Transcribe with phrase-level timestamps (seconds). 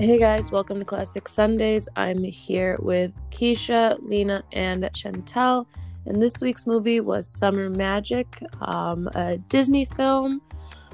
[0.00, 1.88] Hey guys, welcome to Classic Sundays.
[1.96, 5.66] I'm here with Keisha, Lena, and Chantel.
[6.06, 10.40] And this week's movie was Summer Magic, um, a Disney film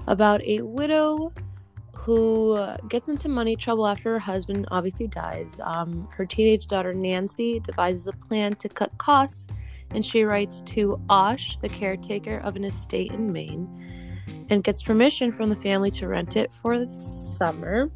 [0.06, 1.34] about a widow
[1.94, 5.60] who gets into money trouble after her husband obviously dies.
[5.62, 9.48] Um, her teenage daughter Nancy devises a plan to cut costs,
[9.90, 13.68] and she writes to Osh, the caretaker of an estate in Maine,
[14.48, 17.90] and gets permission from the family to rent it for the summer.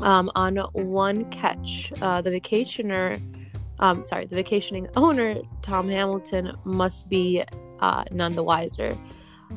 [0.00, 3.20] Um, on one catch, uh, the vacationer,
[3.78, 7.42] um, sorry, the vacationing owner, Tom Hamilton, must be
[7.80, 8.96] uh, none the wiser.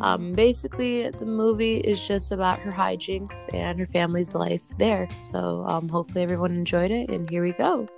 [0.01, 5.09] Um, basically, the movie is just about her hijinks and her family's life there.
[5.21, 7.89] So, um, hopefully, everyone enjoyed it, and here we go.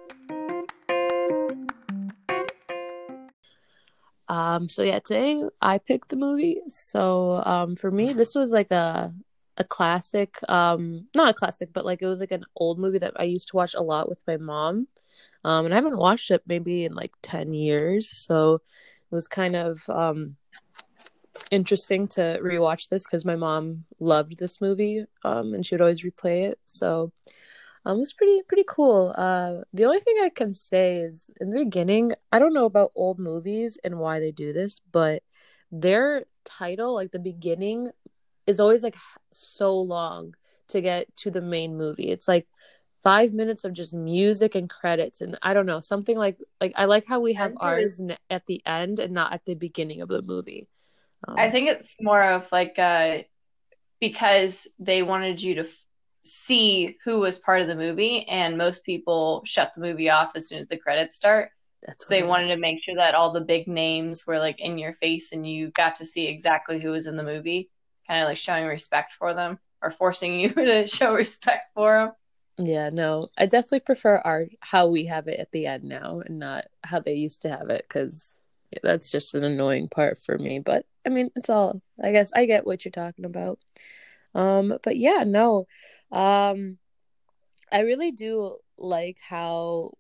[4.32, 6.62] Um, so yeah, today I picked the movie.
[6.70, 9.14] So um, for me, this was like a
[9.62, 13.14] a classic, um, not a classic, but like it was like an old movie that
[13.16, 14.88] I used to watch a lot with my mom.
[15.44, 19.56] Um, and I haven't watched it maybe in like ten years, so it was kind
[19.56, 20.36] of um
[21.50, 26.04] interesting to rewatch this because my mom loved this movie, um, and she would always
[26.04, 26.60] replay it.
[26.66, 27.12] So
[27.86, 29.14] um, it was pretty pretty cool.
[29.18, 32.92] Uh, the only thing I can say is in the beginning, I don't know about
[32.96, 35.24] old movies and why they do this, but
[35.72, 37.92] their title, like the beginning,
[38.48, 38.96] is always like
[39.34, 40.36] so long
[40.70, 42.10] to get to the main movie.
[42.10, 42.48] It's like
[43.04, 46.86] five minutes of just music and credits, and I don't know something like like I
[46.86, 50.22] like how we have ours at the end and not at the beginning of the
[50.22, 50.68] movie.
[51.28, 53.20] Um, I think it's more of like uh
[54.00, 55.86] because they wanted you to f-
[56.24, 60.48] see who was part of the movie, and most people shut the movie off as
[60.48, 61.52] soon as the credits start.
[61.84, 64.78] That's so they wanted to make sure that all the big names were like in
[64.78, 67.70] your face and you got to see exactly who was in the movie,
[68.12, 71.98] kind of like showing respect for them or forcing you to show respect for
[72.58, 72.68] them.
[72.68, 76.38] Yeah, no, I definitely prefer our how we have it at the end now and
[76.38, 78.34] not how they used to have it because
[78.84, 80.60] that's just an annoying part for me.
[80.60, 83.60] But I mean, it's all I guess I get what you're talking about.
[84.36, 85.68] Um, but yeah, no,
[86.12, 86.80] um,
[87.72, 89.94] I really do like how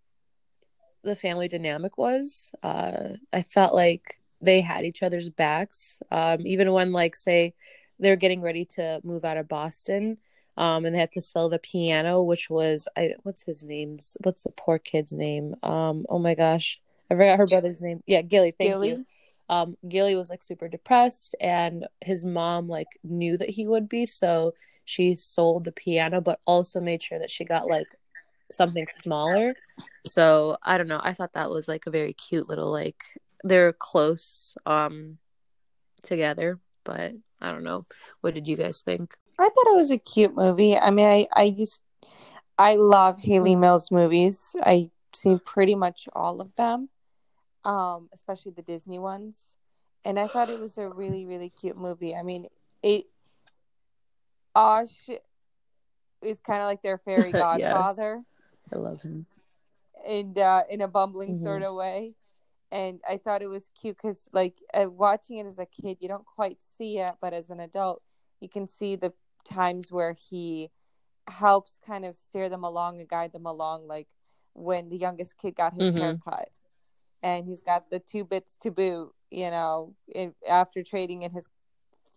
[1.03, 2.53] the family dynamic was.
[2.61, 6.01] Uh, I felt like they had each other's backs.
[6.11, 7.53] Um, even when, like, say,
[8.01, 10.17] they're getting ready to move out of Boston,
[10.57, 14.43] um, and they had to sell the piano, which was I what's his name's What's
[14.43, 15.55] the poor kid's name?
[15.63, 18.03] Um, oh my gosh, I forgot her brother's name.
[18.05, 18.53] Yeah, Gilly.
[18.57, 18.89] Thank Gilly?
[18.89, 19.05] you
[19.51, 24.05] um Gilly was like super depressed and his mom like knew that he would be
[24.07, 27.87] so she sold the piano but also made sure that she got like
[28.49, 29.53] something smaller
[30.05, 33.03] so I don't know I thought that was like a very cute little like
[33.43, 35.17] they're close um
[36.01, 37.85] together but I don't know
[38.21, 41.27] what did you guys think I thought it was a cute movie I mean I
[41.33, 41.81] I used
[42.57, 46.89] I love Hayley Mills movies I've seen pretty much all of them
[47.63, 49.55] um, especially the Disney ones.
[50.03, 52.15] And I thought it was a really, really cute movie.
[52.15, 52.47] I mean,
[52.81, 53.05] it
[54.55, 55.09] Osh
[56.21, 58.23] is kind of like their fairy godfather.
[58.23, 58.73] yes.
[58.73, 59.25] I love him.
[60.07, 61.43] And uh, in a bumbling mm-hmm.
[61.43, 62.15] sort of way.
[62.71, 66.07] And I thought it was cute because, like, uh, watching it as a kid, you
[66.07, 68.01] don't quite see it, but as an adult,
[68.39, 69.13] you can see the
[69.45, 70.69] times where he
[71.27, 73.87] helps kind of steer them along and guide them along.
[73.87, 74.07] Like
[74.53, 76.03] when the youngest kid got his mm-hmm.
[76.03, 76.49] haircut,
[77.23, 81.47] and he's got the two bits to boot, you know, in, after trading in his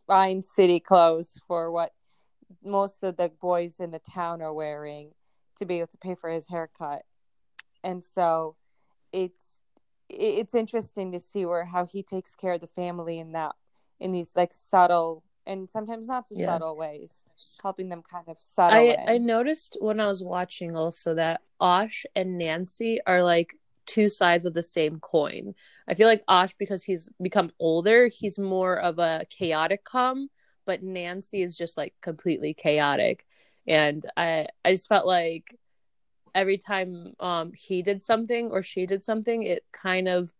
[0.06, 1.92] fine city clothes for what
[2.62, 5.12] most of the boys in the town are wearing
[5.56, 7.02] to be able to pay for his haircut.
[7.82, 8.56] And so
[9.12, 9.53] it's
[10.18, 13.54] it's interesting to see where how he takes care of the family in that
[14.00, 16.46] in these like subtle and sometimes not so yeah.
[16.46, 17.24] subtle ways,
[17.62, 18.78] helping them kind of settle.
[18.78, 19.08] I, in.
[19.08, 23.54] I noticed when I was watching also that Osh and Nancy are like
[23.86, 25.54] two sides of the same coin.
[25.86, 30.28] I feel like Osh, because he's become older, he's more of a chaotic calm,
[30.64, 33.26] but Nancy is just like completely chaotic.
[33.66, 35.58] And I I just felt like
[36.34, 40.32] every time um he did something or she did something, it kind of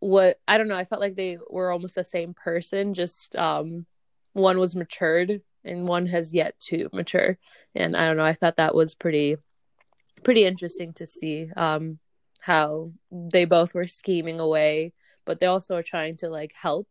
[0.00, 3.86] what I don't know, I felt like they were almost the same person, just um
[4.32, 7.38] one was matured and one has yet to mature.
[7.74, 9.36] And I don't know, I thought that was pretty
[10.24, 11.50] pretty interesting to see.
[11.56, 11.98] Um
[12.40, 14.92] how they both were scheming away,
[15.24, 16.88] but they also are trying to like help.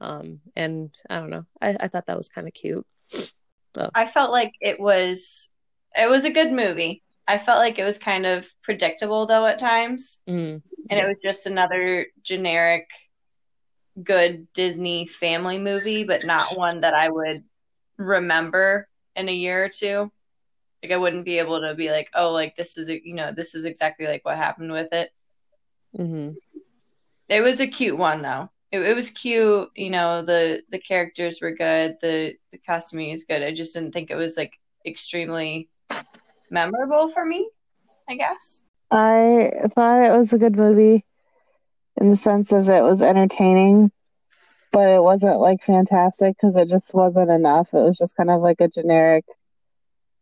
[0.00, 2.84] Um, and I don't know, I, I thought that was kind of cute.
[3.76, 3.90] So.
[3.94, 5.50] I felt like it was
[5.96, 7.02] it was a good movie.
[7.30, 10.60] I felt like it was kind of predictable though at times, mm,
[10.90, 12.90] and it was just another generic
[14.02, 17.44] good Disney family movie, but not one that I would
[17.96, 20.10] remember in a year or two.
[20.82, 23.54] Like I wouldn't be able to be like, oh, like this is you know this
[23.54, 25.10] is exactly like what happened with it.
[25.96, 26.32] Mm-hmm.
[27.28, 28.50] It was a cute one though.
[28.72, 29.70] It, it was cute.
[29.76, 31.94] You know the the characters were good.
[32.02, 33.44] The the costuming is good.
[33.44, 35.68] I just didn't think it was like extremely
[36.50, 37.48] memorable for me.
[38.08, 38.66] I guess.
[38.90, 41.04] I thought it was a good movie
[42.00, 43.92] in the sense of it was entertaining,
[44.72, 47.72] but it wasn't like fantastic because it just wasn't enough.
[47.72, 49.24] It was just kind of like a generic,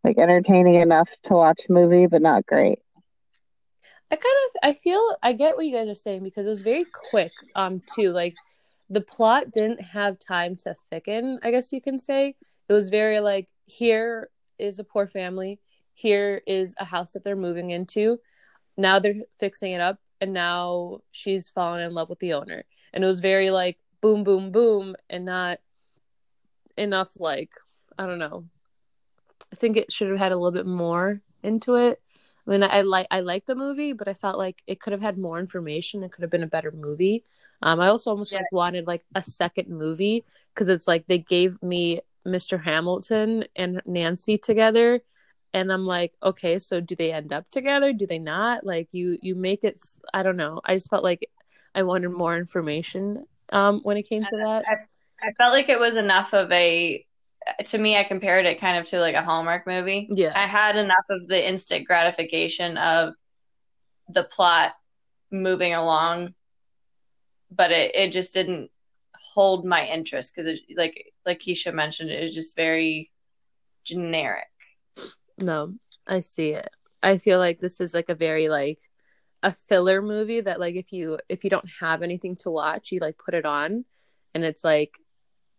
[0.04, 2.80] like entertaining enough to watch movie, but not great.
[4.10, 6.62] I kind of I feel I get what you guys are saying because it was
[6.62, 8.34] very quick um too like
[8.88, 12.34] the plot didn't have time to thicken I guess you can say
[12.68, 15.60] it was very like here is a poor family
[15.98, 18.18] here is a house that they're moving into
[18.76, 23.02] now they're fixing it up and now she's fallen in love with the owner and
[23.02, 25.58] it was very like boom boom boom and not
[26.76, 27.50] enough like
[27.98, 28.44] I don't know
[29.52, 32.00] I think it should have had a little bit more into it
[32.46, 35.02] I mean, I like I like the movie, but I felt like it could have
[35.02, 36.02] had more information.
[36.02, 37.22] It could have been a better movie.
[37.60, 38.38] Um, I also almost Yeah.
[38.38, 40.24] like wanted like a second movie
[40.54, 42.56] because it's like they gave me Mr.
[42.56, 45.02] Hamilton and Nancy together,
[45.54, 47.92] and I'm like, okay, so do they end up together?
[47.92, 48.64] Do they not?
[48.64, 49.80] Like you you make it.
[50.12, 50.60] i don't know.
[50.64, 51.28] I just felt like
[51.74, 54.64] I wanted more information um when it came to that.
[55.20, 57.04] I felt like it was enough of a.
[57.66, 60.06] To me, I compared it kind of to like a Hallmark movie.
[60.10, 60.32] Yeah.
[60.34, 63.14] I had enough of the instant gratification of
[64.08, 64.74] the plot
[65.30, 66.34] moving along,
[67.50, 68.70] but it, it just didn't
[69.14, 73.10] hold my interest because like like Keisha mentioned, it was just very
[73.84, 74.46] generic.
[75.38, 75.74] No,
[76.06, 76.68] I see it.
[77.02, 78.80] I feel like this is like a very like
[79.42, 83.00] a filler movie that like if you if you don't have anything to watch, you
[83.00, 83.84] like put it on
[84.34, 84.98] and it's like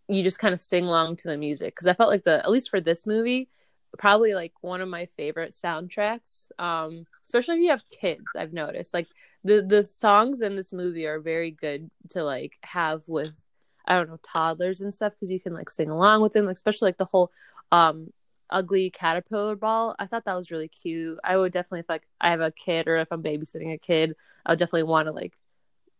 [0.07, 2.49] you just kind of sing along to the music cuz I felt like the at
[2.51, 3.49] least for this movie
[3.97, 8.93] probably like one of my favorite soundtracks um especially if you have kids I've noticed
[8.93, 9.07] like
[9.43, 13.49] the the songs in this movie are very good to like have with
[13.85, 16.87] I don't know toddlers and stuff because you can like sing along with them especially
[16.87, 17.31] like the whole
[17.71, 18.11] um
[18.49, 19.95] ugly caterpillar ball.
[19.99, 21.19] I thought that was really cute.
[21.23, 24.15] I would definitely if like I have a kid or if I'm babysitting a kid,
[24.45, 25.33] I would definitely want to like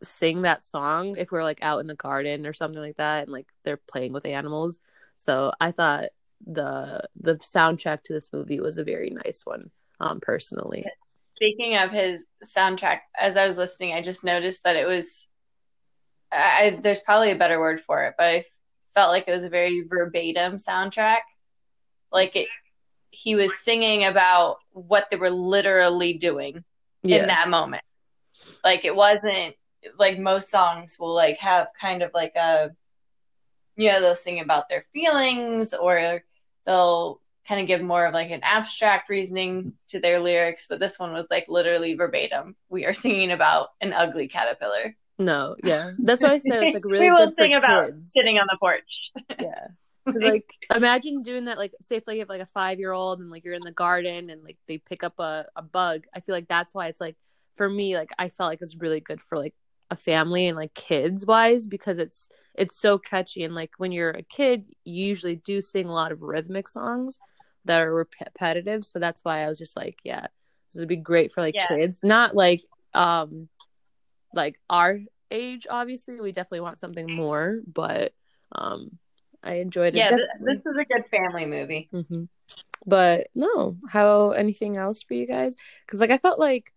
[0.01, 3.31] sing that song if we're like out in the garden or something like that and
[3.31, 4.79] like they're playing with animals.
[5.17, 6.09] So I thought
[6.45, 10.85] the the soundtrack to this movie was a very nice one, um, personally.
[11.35, 15.29] Speaking of his soundtrack, as I was listening, I just noticed that it was.
[16.31, 18.43] I, there's probably a better word for it, but I
[18.93, 21.21] felt like it was a very verbatim soundtrack.
[22.11, 22.47] Like it,
[23.11, 26.63] he was singing about what they were literally doing
[27.03, 27.17] Yeah.
[27.21, 27.83] in that moment.
[28.63, 29.55] Like it wasn't
[29.97, 32.71] like most songs will like have kind of like a
[33.77, 36.21] you know they'll sing about their feelings or
[36.65, 40.99] they'll kind of give more of like an abstract reasoning to their lyrics but this
[40.99, 45.91] one was like literally verbatim we are singing about an ugly caterpillar No, yeah.
[45.97, 48.11] That's why I said it's like really we will good for sing about kids.
[48.13, 49.67] sitting on the porch Yeah.
[50.15, 53.19] Like imagine doing that like say if like you have like a five year old
[53.19, 56.19] and like you're in the garden and like they pick up a, a bug i
[56.19, 57.15] feel like that's why it's like
[57.55, 59.53] for me like i felt like it's really good for like
[59.91, 64.11] a family and like kids wise because it's it's so catchy and like when you're
[64.11, 67.19] a kid you usually do sing a lot of rhythmic songs
[67.65, 70.27] that are repetitive so that's why i was just like yeah
[70.71, 71.67] this would be great for like Yeah.
[71.67, 72.61] kids not like
[72.93, 73.49] um
[74.33, 74.99] like our
[75.31, 78.13] age obviously we definitely want something more but
[78.51, 78.97] um
[79.43, 82.23] i enjoyed it yeah th- this is a good family movie hmm
[82.85, 85.57] But no, how anything else for you guys?
[85.85, 86.73] Because like I felt like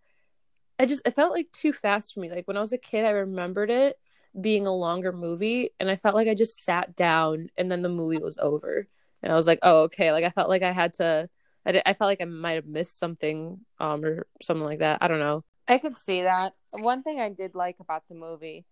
[0.78, 2.30] I just it felt like too fast for me.
[2.30, 3.98] Like when I was a kid, I remembered it
[4.38, 7.88] being a longer movie, and I felt like I just sat down and then the
[7.88, 8.88] movie was over,
[9.22, 10.10] and I was like, oh okay.
[10.12, 11.28] Like I felt like I had to.
[11.64, 14.98] I, did, I felt like I might have missed something, um, or something like that.
[15.00, 15.44] I don't know.
[15.68, 16.54] I could see that.
[16.72, 18.64] One thing I did like about the movie,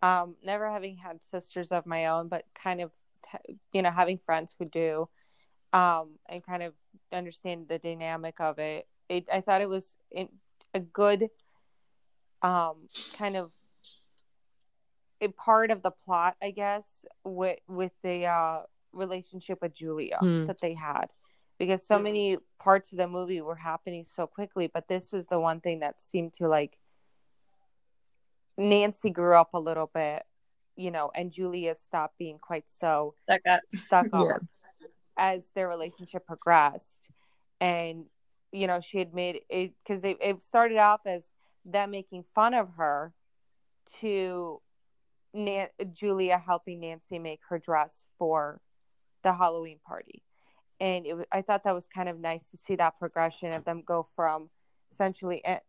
[0.00, 2.94] um, never having had sisters of my own, but kind of, t-
[3.72, 5.08] you know, having friends who do,
[5.72, 6.74] um, and kind of
[7.12, 8.86] understand the dynamic of it.
[9.08, 10.28] It I thought it was in,
[10.74, 11.28] a good,
[12.42, 13.50] um, kind of
[15.20, 16.84] a part of the plot, I guess,
[17.24, 18.60] with with the uh
[18.92, 20.46] relationship with Julia Hmm.
[20.46, 21.06] that they had
[21.58, 25.38] because so many parts of the movie were happening so quickly but this was the
[25.38, 26.76] one thing that seemed to like
[28.58, 30.24] Nancy grew up a little bit
[30.76, 34.86] you know and Julia stopped being quite so that got stuck on Yeah.
[35.16, 37.10] as their relationship progressed.
[37.60, 38.06] And
[38.52, 41.32] you know she had made it because they it started off as
[41.64, 43.12] them making fun of her
[44.00, 44.60] to
[45.34, 48.60] Nan- Julia helping Nancy make her dress for
[49.22, 50.22] the Halloween party.
[50.80, 53.82] And it, I thought that was kind of nice to see that progression of them
[53.84, 54.48] go from
[54.90, 55.60] essentially en-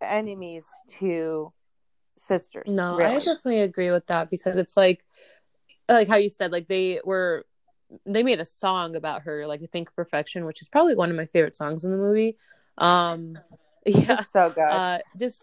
[0.00, 0.64] enemies
[0.98, 1.52] to
[2.20, 2.68] sisters.
[2.68, 3.16] No, really.
[3.16, 5.04] I definitely agree with that because it's like
[5.88, 7.44] like how you said like they were
[8.06, 11.16] they made a song about her like the pink perfection which is probably one of
[11.16, 12.36] my favorite songs in the movie
[12.78, 13.36] um
[13.86, 14.60] yeah It's so good.
[14.62, 15.42] uh just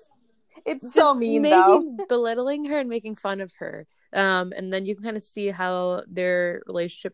[0.66, 1.80] it's just so mean though.
[1.82, 5.24] making, belittling her and making fun of her um and then you can kind of
[5.24, 7.14] see how their relationship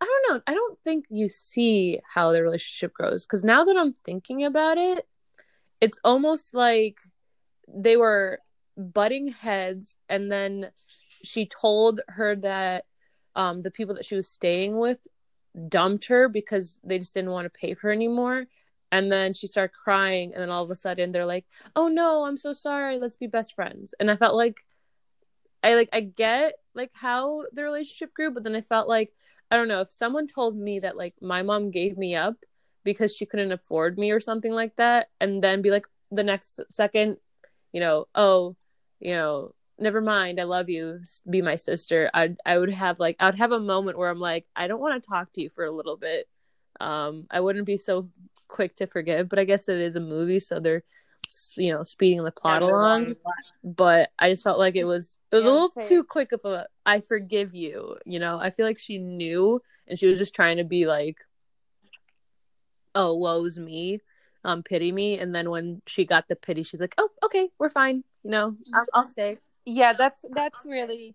[0.00, 3.76] i don't know i don't think you see how their relationship grows because now that
[3.76, 5.08] i'm thinking about it
[5.80, 6.98] it's almost like
[7.66, 8.38] they were
[8.76, 10.70] butting heads and then
[11.22, 12.84] she told her that
[13.36, 15.06] um the people that she was staying with
[15.68, 18.46] dumped her because they just didn't want to pay for her anymore.
[18.92, 21.46] And then she started crying and then all of a sudden they're like
[21.76, 22.98] oh no i'm so sorry.
[22.98, 23.94] Let's be best friends.
[24.00, 24.64] And i felt like
[25.62, 29.12] i like i get like how the relationship grew but then i felt like
[29.50, 32.36] i don't know if someone told me that like my mom gave me up
[32.84, 36.60] because she couldn't afford me or something like that and then be like the next
[36.70, 37.16] second
[37.72, 38.56] you know oh
[39.00, 42.10] you know never mind i love you be my sister.
[42.14, 44.80] I i would have like i would have a moment where i'm like i don't
[44.80, 46.28] want to talk to you for a little bit.
[46.78, 48.08] Um i wouldn't be so
[48.48, 50.82] quick to forgive but i guess it is a movie so they're
[51.56, 53.14] you know speeding the plot along.
[53.62, 55.88] but i just felt like it was it was a little same.
[55.88, 58.38] too quick of a i forgive you you know?
[58.38, 61.18] I feel like she knew and she was just trying to be like
[62.94, 64.00] oh woe's me
[64.42, 65.18] um pity me.
[65.18, 68.56] And then when she got the pity she's like oh okay we're fine you know
[68.74, 69.38] i'll, I'll stay.
[69.64, 71.14] Yeah that's that's really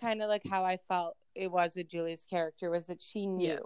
[0.00, 3.60] kind of like how i felt it was with julie's character was that she knew.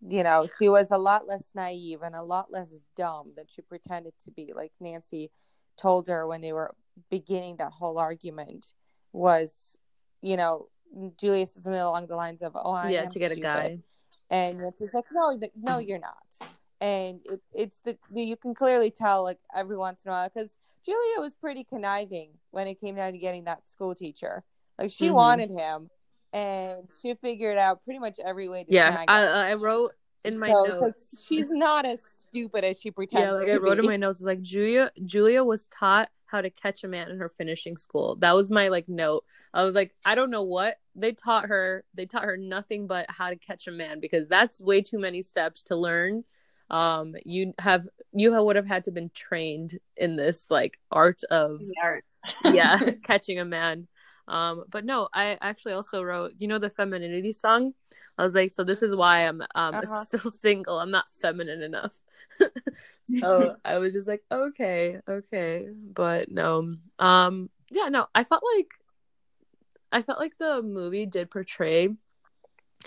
[0.00, 3.62] You know she was a lot less naive and a lot less dumb than she
[3.62, 4.52] pretended to be.
[4.54, 5.32] Like nancy
[5.76, 6.74] told her when they were
[7.10, 8.72] beginning that whole argument
[9.12, 9.76] was
[10.22, 10.68] you know
[11.20, 13.78] julia said something along the lines of oh I yeah to get a guy.
[14.30, 16.50] And Nancy's like, no, no, you're not.
[16.80, 20.54] And it, it's the you can clearly tell like every once in a while because
[20.88, 24.42] Julia was pretty conniving when it came down to getting that school teacher.
[24.78, 25.14] Like she Mhm.
[25.14, 25.90] wanted him,
[26.32, 29.28] and she figured out pretty much every way to yeah I, him.
[29.34, 29.92] I wrote
[30.24, 33.22] in my So it's like, notes she's not as stupid as she pretends.
[33.22, 36.84] yeah like i wrote in my notes like julia julia was taught how to catch
[36.84, 40.14] a man in her finishing school that was my like note i was like i
[40.14, 43.70] don't know what they taught her they taught her nothing but how to catch a
[43.72, 46.24] man because that's way too many steps to learn
[46.70, 51.62] um you have you would have had to been trained in this like art of
[52.44, 53.88] yeah catching a man.
[54.26, 57.72] Um but no i actually also wrote you know the femininity song?
[58.18, 60.04] I was like so this is why i'm um Uh-huh.
[60.04, 60.78] still single.
[60.78, 61.98] I'm not feminine enough.
[63.20, 65.68] So i was just like okay okay.
[65.94, 68.70] But no um yeah no i felt like
[69.92, 71.88] i felt like the movie did portray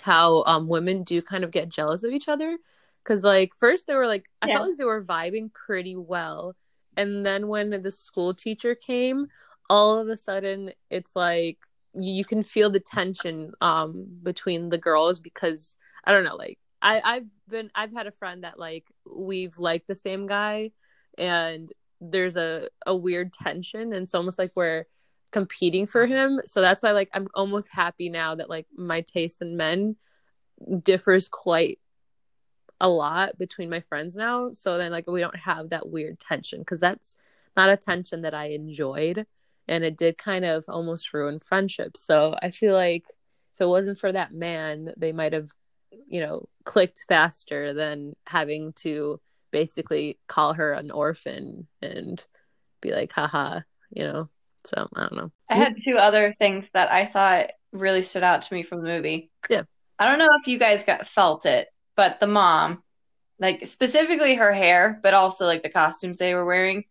[0.02, 2.56] how um women do kind of get jealous of each other
[3.02, 4.56] because like first they were like i Yeah.
[4.56, 6.54] felt like they were vibing pretty well
[6.96, 9.26] and then when the school teacher came
[9.70, 11.58] all of a sudden it's like
[11.94, 16.58] you you can feel the tension um between the girls because i don't know like
[16.80, 20.70] i i've been i've had a friend that like we've liked the same guy
[21.18, 24.84] and there's a a weird tension and it's almost like we're
[25.30, 29.40] competing for him so that's why like i'm almost happy now that like my taste
[29.40, 29.96] in men
[30.82, 31.78] differs quite
[32.82, 36.58] a lot between my friends now so then like we don't have that weird tension
[36.58, 37.16] because that's
[37.56, 39.24] not a tension that i enjoyed
[39.68, 43.04] and it did kind of almost ruin friendships so i feel like
[43.54, 45.50] if it wasn't for that man they might have
[46.06, 49.20] you know clicked faster than having to
[49.52, 52.24] basically call her an orphan and
[52.80, 53.60] be like haha
[53.90, 54.28] you know
[54.64, 58.42] so i don't know I had two other things that I thought really stood out
[58.42, 59.30] to me from the movie.
[59.50, 59.64] Yeah.
[59.98, 62.82] I don't know if you guys got felt it, but the mom,
[63.38, 66.84] like specifically her hair, but also like the costumes they were wearing,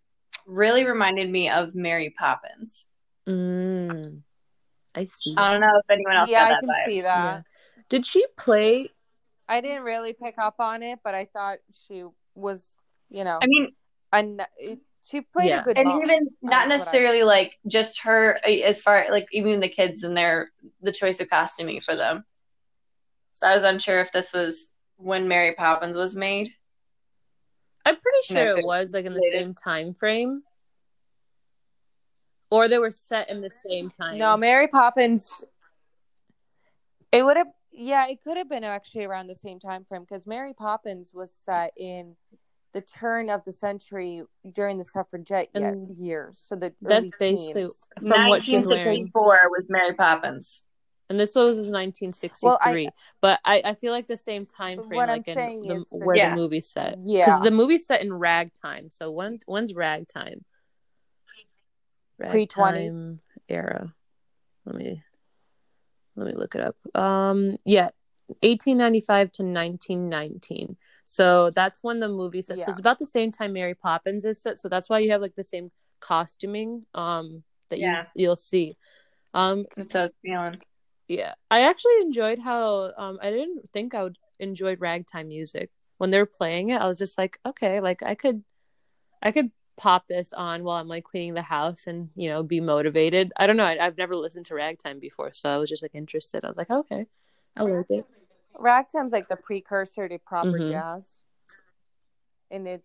[0.46, 2.90] really reminded me of Mary Poppins.
[3.28, 4.22] mm,
[4.96, 6.86] i see I don't know if anyone else yeah, got I can vibe.
[6.86, 7.24] see that.
[7.24, 7.42] yeah
[7.90, 8.90] did she play
[9.48, 12.06] I didn't really pick up on it, but I thought she
[12.36, 12.78] was,
[13.10, 13.74] you know, I mean,
[14.14, 14.40] un-
[15.04, 15.60] she played Yeah.
[15.60, 16.02] a good and mom.
[16.04, 20.16] even not That's I- necessarily like just her as far like even the kids and
[20.16, 22.24] their the choice of costuming for them.
[23.34, 26.54] So I was unsure if this was when Mary Poppins was made.
[27.86, 29.40] I'm pretty sure it it was like in the related.
[29.40, 30.44] same time frame.
[32.50, 34.18] Or they were set in the same time.
[34.18, 35.44] No, Mary Poppins.
[37.12, 40.28] It would have, yeah, it could have been actually around the same time frame because
[40.28, 42.16] Mary Poppins was set in
[42.74, 46.38] the turn of the century during the suffragette And years.
[46.46, 47.90] So the that's early basically teens.
[48.00, 49.10] from what she's wearing.
[49.12, 50.68] 1954 was Mary Poppins.
[51.10, 52.48] And this was 1963.
[52.48, 52.90] Well, I-
[53.22, 55.76] but I, I feel like the same time frame, What I'm like in saying the,
[55.76, 56.30] is the- where Yeah.
[56.32, 56.98] the movie's set.
[57.04, 57.26] Yeah.
[57.26, 58.90] because the movie's set in ragtime.
[58.90, 60.46] So when when's ragtime?
[62.20, 62.94] Pre-twenties.
[62.94, 63.94] Ragtime era.
[64.66, 65.02] Let me
[66.16, 66.76] let me look it up.
[66.96, 67.90] Um, yeah,
[68.42, 70.78] 1895 to 1919.
[71.06, 72.58] So that's when the movie set.
[72.58, 72.66] Yeah.
[72.66, 74.60] So it's about the same time Mary Poppins is set.
[74.60, 78.02] So that's why you have like the same costuming um that Yeah.
[78.16, 78.78] you you'll see.
[79.34, 80.62] Um, That's what I was feeling.
[81.12, 86.10] Yeah, I actually enjoyed how um I didn't think I would enjoy ragtime music when
[86.12, 86.82] they were playing it.
[86.82, 88.44] I was just like, okay, like I could,
[89.22, 92.62] I could pop this on while I'm like cleaning the house and you know be
[92.62, 93.34] motivated.
[93.38, 93.66] I don't know.
[93.66, 96.46] I, I've never listened to ragtime before, so I was just like interested.
[96.46, 97.08] I was like, okay,
[97.58, 98.06] I like it.
[98.58, 100.72] Ragtime's like the precursor to proper Mhm.
[100.72, 101.24] jazz,
[102.50, 102.84] and it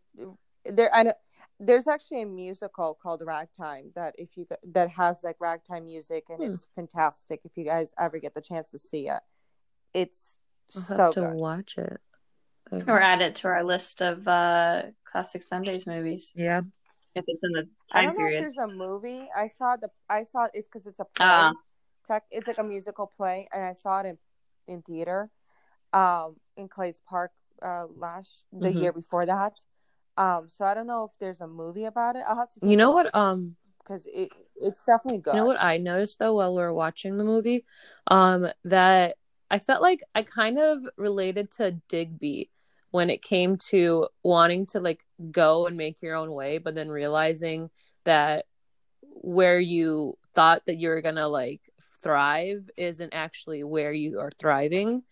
[0.65, 0.93] there.
[0.95, 1.15] I know
[1.59, 6.39] there's actually a musical called Ragtime that if you that has like ragtime music and
[6.39, 6.53] Hmm.
[6.53, 7.41] it's fantastic.
[7.45, 9.21] If you guys ever get the chance to see it,
[9.95, 10.39] it's
[10.75, 11.35] I'll have to good.
[11.35, 12.01] watch it.
[12.89, 16.63] Or add it to our list of uh, classic Sundays movies Yeah.
[17.15, 19.29] if it's in the I don't know if there's a movie.
[19.35, 21.27] I saw the I saw it's because it's a play.
[21.27, 21.53] Ah.
[22.07, 24.19] Tech, it's like a musical play, and I saw it in
[24.69, 25.31] in theater,
[25.93, 27.33] um, in Clay's Park
[27.63, 28.81] uh last the Mhm.
[28.81, 29.55] year before that.
[30.17, 32.23] Um, so I don't know if there's a movie about it.
[32.27, 32.69] I'll have to.
[32.69, 33.15] You know what?
[33.15, 35.35] Um, Because it it's definitely good.
[35.35, 37.65] You know what I noticed though while we were watching the movie?
[38.07, 39.17] Um, that
[39.51, 42.51] I felt like I kind of related to Digby
[42.91, 46.89] when it came to wanting to like go and make your own way, but then
[46.89, 47.71] realizing
[48.05, 48.47] that
[49.03, 51.61] where you thought that you were gonna like
[52.03, 55.03] thrive isn't actually where you are thriving.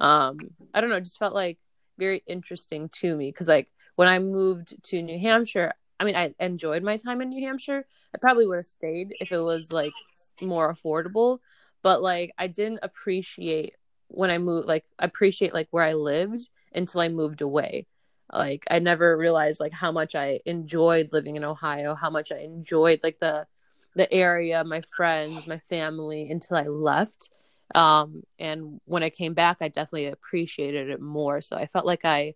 [0.00, 0.38] Um,
[0.72, 1.58] I don't know, it just felt like
[1.98, 6.34] very interesting to me because like when I moved to New Hampshire, I mean I
[6.40, 7.86] enjoyed my time in New Hampshire.
[8.14, 9.92] I probably would have stayed if it was like
[10.40, 11.38] more affordable,
[11.82, 13.74] but like I didn't appreciate
[14.08, 17.86] when I moved like appreciate like where I lived until I moved away.
[18.32, 22.38] Like I never realized like how much I enjoyed living in Ohio, how much I
[22.38, 23.46] enjoyed like the
[23.94, 27.30] the area, my friends, my family until I left.
[27.74, 31.40] Um and when I came back I definitely appreciated it more.
[31.40, 32.34] So I felt like I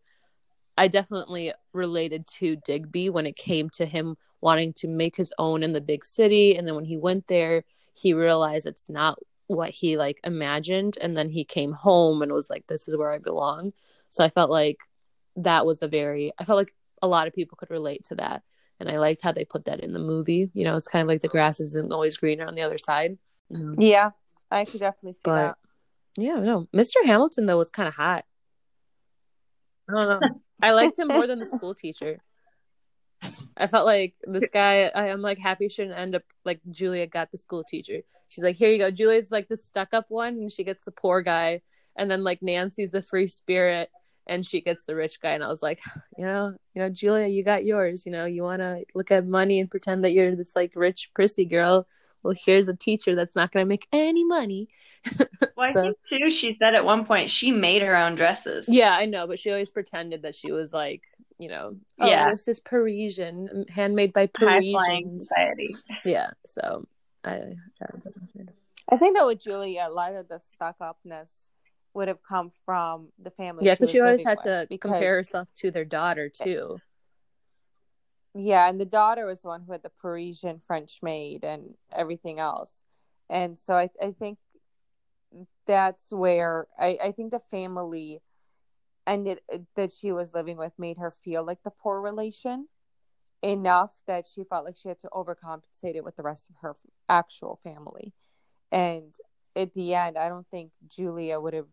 [0.79, 5.63] I definitely related to Digby when it came to him wanting to make his own
[5.65, 7.65] in the big city and then when he went there
[7.95, 12.49] he realized it's not what he like imagined and then he came home and was
[12.49, 13.73] like this is where I belong.
[14.11, 14.79] So I felt like
[15.37, 18.43] that was a very I felt like a lot of people could relate to that
[18.79, 20.51] and I liked how they put that in the movie.
[20.55, 23.19] You know, it's kind of like the grass isn't always greener on the other side.
[23.51, 23.75] You know?
[23.79, 24.11] Yeah,
[24.51, 25.59] I could definitely see But that.
[26.17, 26.69] yeah, no.
[26.73, 27.05] Mr.
[27.05, 28.25] Hamilton though was kind of hot.
[29.89, 30.41] I don't know.
[30.63, 32.19] I liked him more than the school teacher.
[33.57, 34.85] I felt like this guy.
[34.95, 38.01] I, I'm like happy she didn't end up like Julia got the school teacher.
[38.29, 38.91] She's like, here you go.
[38.91, 41.63] Julia's like the stuck up one, and she gets the poor guy,
[41.97, 43.91] and then like Nancy's the free spirit,
[44.27, 45.33] and she gets the rich guy.
[45.33, 45.81] And I was like,
[46.19, 48.07] you know, you know, Julia, you got yours.
[48.07, 51.11] You know, you want to look at money and pretend that you're this like rich
[51.15, 51.87] prissy girl.
[52.29, 54.69] Well, here's a teacher that's not going to make any money.
[55.57, 56.31] Well, I So- think too.
[56.31, 58.69] She said at one point she made her own dresses.
[58.69, 61.03] Yeah, I know, but she always pretended that she was like,
[61.39, 62.29] you know, oh, Yeah.
[62.31, 65.75] this is Parisian, handmade by Parisian society.
[66.05, 66.87] Yeah, so
[67.25, 67.55] I.
[68.91, 71.51] I think that with Julia, a lot of the stuck upness
[71.95, 73.65] would have come from the family.
[73.67, 76.79] Yeah, because was she always had with, to because- compare herself to their daughter too.
[78.41, 82.39] Yeah, and the daughter was the one who had the Parisian French maid and everything
[82.39, 82.83] else.
[83.29, 84.39] And so I, I think
[85.67, 88.21] that's where I, I think the family
[89.09, 89.41] and
[89.75, 92.69] that she was living with made her feel like the poor relation
[93.43, 96.77] enough that she felt like she had to overcompensate it with the rest of her
[97.09, 98.13] actual family.
[98.71, 99.17] And
[99.57, 101.67] at the end, I don't think Julia would have,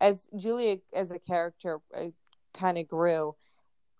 [0.00, 2.08] as Julia as a character uh,
[2.54, 3.34] kind of grew,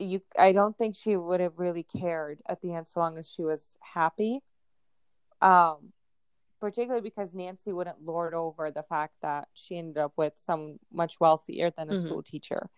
[0.02, 3.28] you I don't think she would have really cared at the end so long as
[3.30, 4.42] she was happy.
[5.40, 5.92] Um
[6.60, 11.18] particularly because Nancy wouldn't lord over the fact that she ended up with some much
[11.18, 12.06] wealthier than a Mhm.
[12.06, 12.70] school teacher,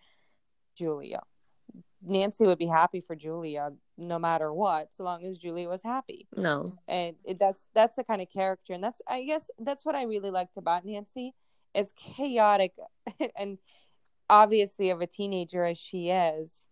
[0.75, 1.21] Julia.
[2.01, 6.27] Nancy would be happy for Julia no matter what, so long as Julia was happy.
[6.35, 9.95] No, And it, that's that's the kind of character, and that's I guess that's what
[9.95, 11.33] I really liked about Nancy,
[11.73, 12.73] as chaotic
[13.35, 13.57] and
[14.29, 16.67] obviously of a teenager as she is,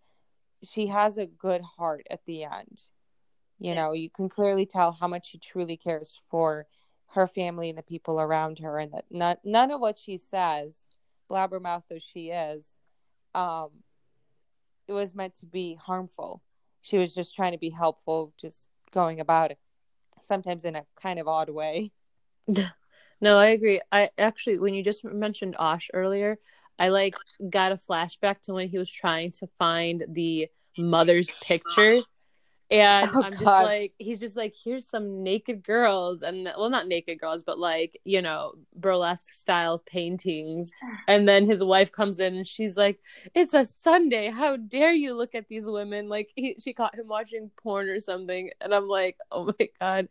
[0.64, 2.82] she has a good heart at the end.
[3.60, 3.76] You Yeah.
[3.76, 6.68] know, you can clearly tell how much she truly cares for
[7.08, 10.88] her family and the people around her, and that not, none of what she says,
[11.30, 12.76] blabbermouth though she is,
[13.36, 13.84] um,
[14.88, 16.42] it was meant to be harmful.
[16.82, 19.60] She was just trying to be helpful, just going about it,
[20.22, 21.92] sometimes in a kind of odd way.
[23.22, 23.80] No, I agree.
[23.90, 26.40] I actually, when you just mentioned Osh earlier,
[26.80, 27.16] I like
[27.50, 32.02] got a flashback to when he was trying to find the mother's picture.
[32.72, 33.64] And Oh, I'm just God.
[33.66, 38.00] like, he's just like, here's some naked girls, and well, not naked girls, but like,
[38.04, 40.72] you know, burlesque style paintings.
[41.08, 43.00] And then his wife comes in and she's like,
[43.36, 44.32] It's a Sunday.
[44.32, 46.10] How dare you look at these women?
[46.10, 48.50] Like, he, she caught him watching porn or something.
[48.60, 50.08] And I'm like, Oh my God.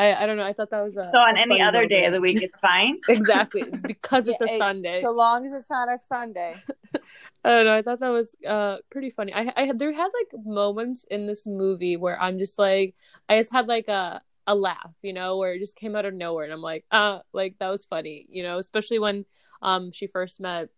[0.00, 0.44] I, I don't know.
[0.44, 1.10] I thought that was a.
[1.14, 2.98] So on a any funny other day of the week, it's fine.
[3.08, 3.62] Exactly.
[3.62, 5.02] It's because it's Yeah, a hey, Sunday.
[5.02, 6.54] So long as it's not a Sunday.
[7.44, 7.76] I don't know.
[7.76, 9.32] I thought that was uh pretty funny.
[9.32, 12.94] I I had there had like moments in this movie where I'm just like
[13.28, 16.14] I just had like a a laugh, you know, where it just came out of
[16.14, 19.24] nowhere, and I'm like, uh, like that was funny, you know, especially when
[19.62, 20.68] um she first met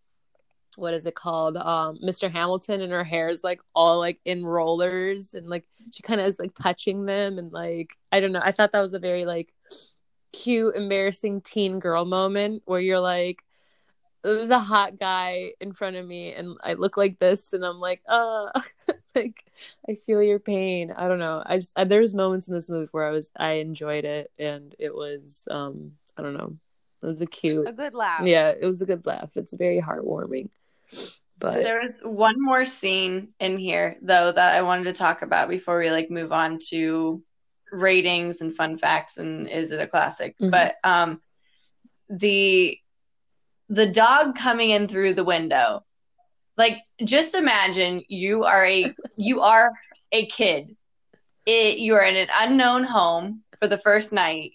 [0.77, 2.31] what is it called um Mr.
[2.31, 6.27] Hamilton and her hair is like all like in rollers and like she kind of
[6.27, 8.41] is like touching them and like I don't know.
[8.43, 9.53] I thought that was a very like
[10.31, 13.43] cute, embarrassing teen girl moment where you're like
[14.23, 17.79] there's a hot guy in front of me and I look like this and I'm
[17.79, 18.49] like, uh
[19.15, 19.43] like
[19.87, 20.91] I feel your pain.
[20.95, 21.43] I don't know.
[21.45, 24.75] I just I, there's moments in this movie where I was I enjoyed it and
[24.79, 26.57] it was um I don't know.
[27.01, 27.67] It was a cute.
[27.67, 28.25] A good laugh.
[28.25, 29.35] Yeah, it was a good laugh.
[29.35, 30.49] It's very heartwarming.
[31.39, 35.49] But There was one more scene in here though that I wanted to talk about
[35.49, 37.21] before we like move on to
[37.71, 40.35] ratings and fun facts and is it a classic?
[40.39, 40.51] Mhm.
[40.51, 41.21] But um
[42.09, 42.77] the
[43.69, 45.83] the dog coming in through the window.
[46.57, 49.71] Like just imagine you are a you are
[50.11, 50.75] a kid.
[51.45, 54.51] It, you are in an unknown home for the first night.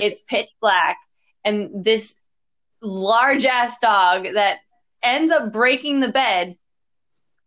[0.00, 0.96] It's pitch black
[1.44, 2.20] and this
[2.82, 4.58] large ass dog that
[5.04, 6.56] ends up breaking the bed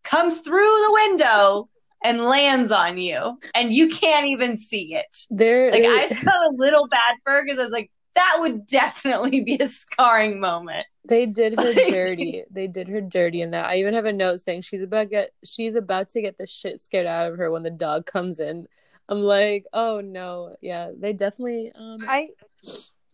[0.03, 1.69] comes through the window
[2.03, 6.55] and lands on you and you can't even see it there like i felt a
[6.55, 10.85] little bad for her because i was like that would definitely be a scarring moment
[11.07, 12.43] They did her dirty.
[12.51, 13.65] They did her dirty in that.
[13.65, 16.81] I even have a note saying she's about get she's about to get the shit
[16.81, 18.67] scared out of her when the dog comes in.
[19.07, 21.71] I'm like, oh no, yeah, they definitely.
[21.73, 22.29] Um, I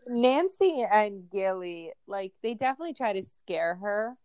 [0.08, 4.16] Nancy and Gilly, like they definitely try to scare her,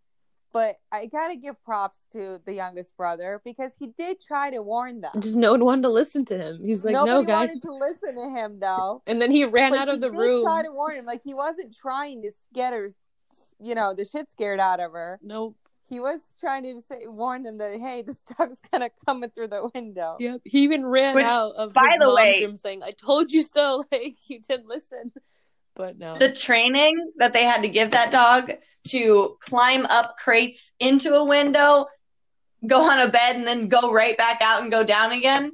[0.59, 5.01] but I gotta give props to the youngest brother because he did try to warn
[5.01, 5.12] them.
[5.21, 6.64] just no one wanted to listen to him.
[6.64, 7.49] He's like, Nobody no, guys.
[7.49, 9.03] wanted to listen to him though.
[9.07, 10.44] And then he ran But out he of the did room.
[10.44, 11.05] try to warn him.
[11.05, 12.90] Like he wasn't trying to get her,
[13.61, 15.18] you know, the shit scared out of her.
[15.23, 15.57] Nope.
[15.88, 19.49] He was trying to say warn them that hey, this dog's kind of coming through
[19.49, 20.16] the window.
[20.21, 20.40] Yep.
[20.44, 23.31] He even ran Which, out of by his the mom's way- room saying, "I told
[23.31, 25.12] you so." Like you didn't listen.
[25.79, 26.19] But no.
[26.19, 28.53] the training that they had to give that dog
[28.88, 31.87] to climb up crates into a window
[32.67, 35.53] go on a bed and then go right back out and go down again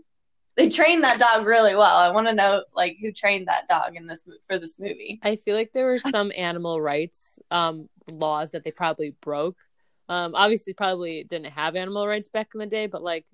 [0.57, 3.95] they trained that dog really well i want to know like who trained that dog
[3.97, 8.53] in this for this movie I feel like there were some animal rights um laws
[8.53, 9.59] that they probably broke.
[10.09, 13.27] Um obviously probably didn't have animal rights back in the day, but like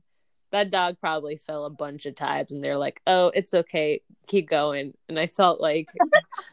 [0.53, 4.03] that dog probably fell a bunch of times and they're like, "Oh, it's okay.
[4.27, 5.89] Keep going." And I felt like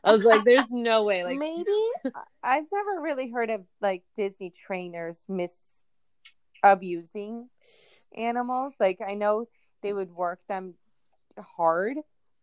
[0.03, 1.71] I was like there's no way like Maybe
[2.43, 5.83] I've never really heard of like Disney trainers mis
[6.63, 7.49] abusing
[8.15, 8.77] animals.
[8.79, 9.47] Like I know
[9.81, 10.75] they would work them
[11.39, 11.97] hard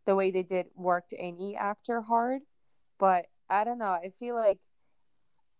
[0.06, 2.42] the way they did worked any actor hard,
[2.98, 3.86] but I don't know.
[3.86, 4.58] I feel like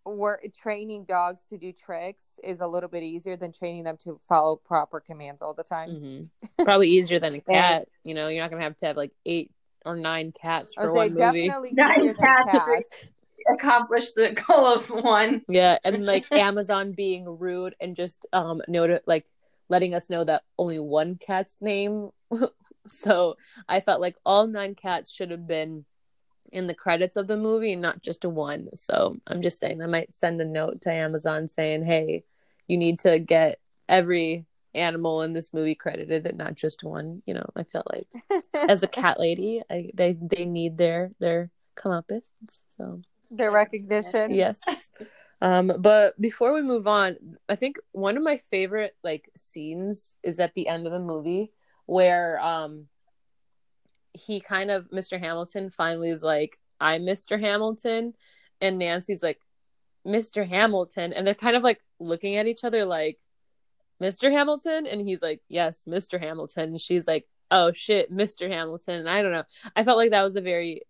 [0.06, 4.20] we're training dogs to do tricks is a little bit easier than training them to
[4.28, 5.90] follow proper commands all the time.
[5.90, 6.28] mhm.
[6.64, 9.12] probably easier than a cat, you know, you're not going to have to have like
[9.24, 9.50] 8
[9.86, 11.46] or 9 cats for say one movie.
[11.46, 12.68] definitely Nine easier than cats.
[12.68, 12.90] cats.
[13.54, 19.02] accomplish the goal of one Yeah, and like Amazon being rude and just um note
[19.06, 19.26] like
[19.68, 22.10] letting us know that only one cat's name.
[22.86, 23.36] so
[23.68, 25.84] I felt like all nine cats should have been
[26.52, 28.68] in the credits of the movie and not just a one.
[28.76, 32.24] So I'm just saying I might send a note to Amazon saying, "Hey,
[32.66, 37.34] you need to get every animal in this movie credited and not just one." You
[37.34, 38.08] know, I felt like
[38.54, 42.30] as a cat lady, I they they need their their comeuppance.
[42.68, 44.32] So Their recognition.
[44.32, 44.60] yes
[45.42, 47.16] um but before we move on
[47.48, 51.50] i think one of my favorite like scenes is at the end of the movie
[51.86, 52.86] where um
[54.14, 58.14] he kind of mr hamilton finally is like i'm mr hamilton
[58.60, 59.40] and nancy's like
[60.06, 63.18] mr hamilton and they're kind of like looking at each other like
[64.02, 64.86] mr hamilton?
[64.86, 69.22] And he's like yes mr hamilton and she's like oh shit mr hamilton and i
[69.22, 69.44] don't know.
[69.74, 70.82] I felt like that was a very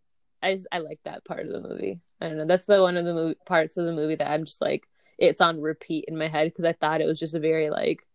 [0.43, 2.01] i just, i like that part of the movie.
[2.21, 2.47] I don't know.
[2.47, 4.85] That's the one of the movie, parts of the movie that i'm just like
[5.19, 8.07] it's on repeat in my head because i thought it was just a very like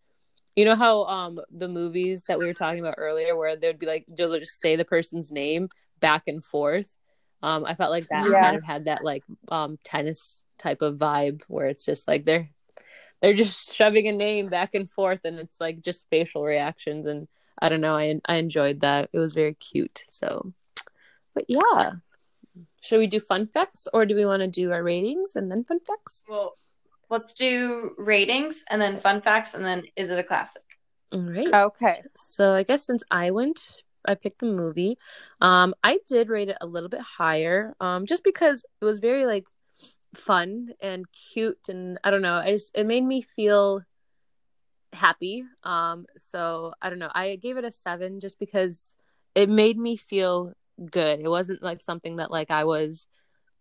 [0.59, 3.85] you know how um the movies that we were talking about earlier where they'd be
[3.93, 5.63] like they'll just say the person's name
[5.99, 6.89] back and forth
[7.41, 8.41] Um, I felt like that Yeah.
[8.43, 9.23] kind of had that like
[9.57, 12.49] um tennis type of vibe where it's just like they're
[13.21, 17.27] they're just shoving a name back and forth and it's like just facial reactions and
[17.61, 19.09] I don't know, I I enjoyed that.
[19.13, 20.03] It was very cute.
[20.09, 20.53] So
[21.35, 21.91] but yeah.
[22.81, 25.63] Should we do fun facts or do we want to do our ratings and then
[25.63, 26.23] fun facts?
[26.29, 26.57] Well,
[27.09, 30.63] let's do ratings and then fun facts and then is it a classic?
[31.13, 31.53] All right.
[31.53, 32.03] Okay.
[32.15, 34.97] So I guess since I went, I picked the movie.
[35.41, 39.25] Um, I did rate it a little bit higher, um, just because it was very
[39.25, 39.47] like
[40.15, 43.83] fun and cute, and I don't know, I just it made me feel
[44.93, 45.43] happy.
[45.63, 48.95] Um, so I don't know, I gave it a seven just because
[49.35, 50.53] it made me feel
[50.91, 51.19] good.
[51.19, 53.07] It wasn't like something that like I was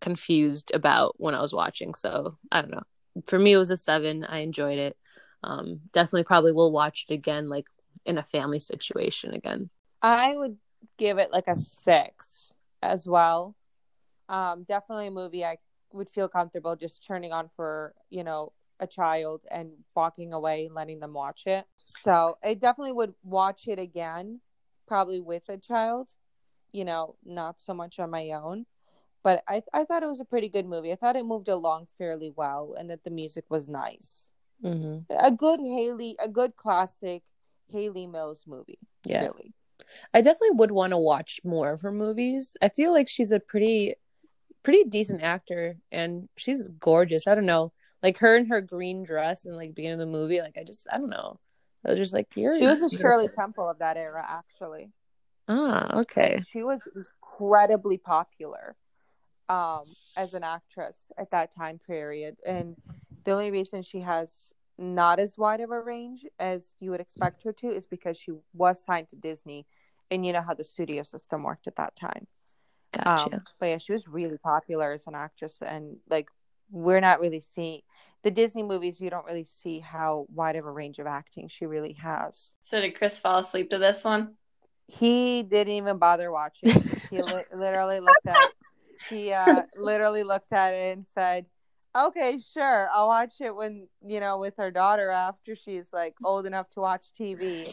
[0.01, 1.95] confused about when I was watching.
[1.95, 2.83] So I don't know.
[3.27, 4.25] For me, it was a seven.
[4.25, 4.97] I enjoyed it.
[5.43, 7.67] Um, definitely, probably will watch it again, like
[8.05, 9.67] in a family situation again.
[10.03, 10.57] I would
[10.97, 13.55] give it like a six as well.
[14.29, 15.59] Um, definitely a movie I
[15.93, 21.01] would feel comfortable just turning on for, you know, a child and walking away letting
[21.01, 21.65] them watch it.
[21.85, 24.41] So I definitely would watch it again,
[24.87, 26.11] probably with a child,
[26.73, 28.67] you know, not so much on my own.
[29.23, 30.93] But I, I thought it was a pretty good movie.
[30.93, 34.33] I thought it moved along fairly well and that the music was nice.
[34.65, 35.13] Mm-hmm.
[35.19, 37.23] A good Hayley, a good classic
[37.69, 38.79] Hayley Mills movie.
[39.05, 39.53] Yeah, Really.
[40.13, 42.57] I definitely would want to watch more of her movies.
[42.61, 43.95] I feel like she's a pretty,
[44.63, 47.27] pretty decent actor, and she's gorgeous.
[47.27, 50.41] I don't know, like her in her green dress and like beginning of the movie.
[50.41, 51.39] Like I just, I don't know.
[51.87, 52.59] I was just like, you're.
[52.59, 54.91] She was the Shirley Temple of that era, actually.
[55.47, 56.41] Ah, okay.
[56.47, 58.77] She was incredibly popular
[59.49, 59.85] um,
[60.17, 62.37] as an actress at that time period.
[62.47, 62.77] And
[63.25, 67.43] the only reason she has not as wide of a range as you would expect
[67.45, 69.67] her to is because she was signed to Disney.
[70.11, 72.27] And you know how the studio system worked at that time.
[72.93, 73.35] Gotcha.
[73.35, 75.59] Um, but yeah, she was really popular as an actress.
[75.61, 76.29] And like,
[76.71, 77.83] we're not really seeing
[78.23, 81.67] the Disney movies, you don't really see how wide of a range of acting she
[81.67, 82.51] really has.
[82.63, 84.35] So did Chris fall asleep to this one?
[84.89, 86.83] he didn't even bother watching.
[87.11, 88.53] he li- literally looked at
[89.09, 91.47] he uh literally looked at it and said,
[91.97, 96.47] "Okay, sure, I'll watch it when you know with her daughter after she's like old
[96.47, 97.67] enough to watch TV."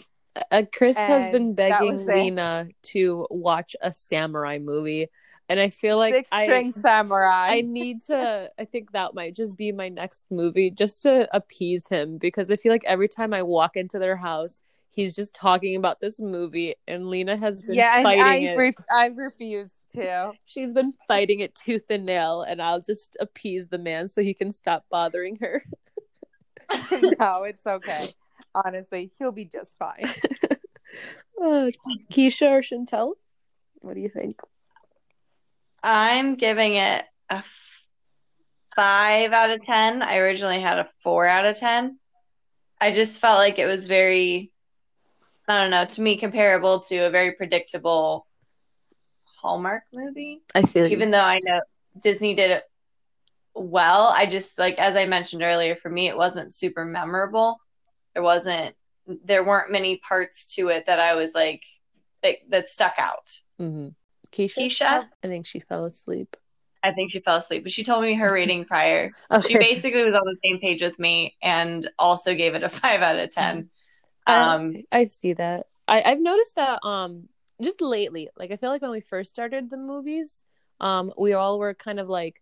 [0.51, 2.07] Uh, Chris has been begging was it.
[2.07, 5.07] Lena to watch a samurai movie,
[5.47, 7.47] and I feel like Six I String Samurai.
[7.47, 8.49] I need to.
[8.59, 12.57] I think that might just be my next movie, just to appease him, because I
[12.57, 14.61] feel like every time I walk into their house,
[14.91, 18.57] he's just talking about this movie, and Lena has been yeah, and fighting I it.
[18.57, 20.31] re- I refuse to.
[20.45, 24.33] She's been fighting it tooth and nail, and I'll just appease the man so he
[24.33, 25.63] can stop bothering her.
[27.19, 28.09] no, it's okay.
[28.53, 30.05] Honestly, he'll be just fine.
[31.37, 31.69] Uh,
[32.09, 33.13] Keisha or Chantel,
[33.81, 34.39] what do you think?
[35.83, 37.85] I'm giving it a f-
[38.75, 40.01] five out of 10.
[40.01, 41.99] I originally had a four out of 10.
[42.79, 44.51] I just felt like it was very,
[45.47, 48.25] I don't know, to me, comparable to a very predictable
[49.45, 50.41] Hallmark movie.
[50.55, 51.61] I feel like Even though I know
[52.01, 52.63] Disney did it
[53.53, 57.57] well, I just, like, as I mentioned earlier, for me, it wasn't super memorable.
[58.13, 58.75] There wasn't,
[59.23, 61.63] there weren't many parts to it that I was like,
[62.23, 63.29] that, that stuck out.
[63.59, 63.89] hmm
[64.31, 66.35] Keisha, Keisha, I think she fell asleep.
[66.83, 69.13] I think she fell asleep, but she told me her rating prior.
[69.31, 69.47] Okay.
[69.47, 73.01] She basically was on the same page with me and also gave it a five
[73.01, 73.69] out of 10.
[74.27, 75.67] Um, I, I see that.
[75.87, 77.29] I, I've noticed that um
[77.61, 80.43] just lately, like I feel like when we first started the movies,
[80.79, 82.41] um, we all were kind of like